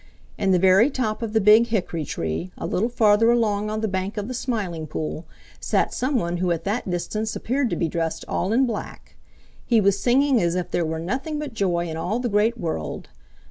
[0.35, 3.87] In the very top of the Big Hickory tree, a little farther along on the
[3.87, 5.27] bank of the Smiling Pool,
[5.59, 9.15] sat some one who at that distance appeared to be dressed all in black.
[9.63, 13.09] He was singing as if there were nothing but joy in all the great world.